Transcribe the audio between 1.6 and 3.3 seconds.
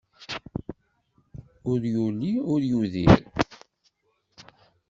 Ur yuli, ur yudir.